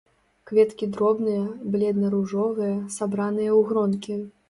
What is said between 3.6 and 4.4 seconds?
гронкі.